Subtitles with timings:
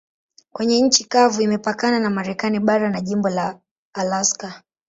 [0.53, 3.59] Kwenye nchi kavu imepakana na Marekani bara na jimbo la
[3.93, 4.61] Alaska.